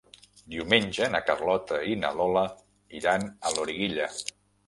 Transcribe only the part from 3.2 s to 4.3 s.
a Loriguilla.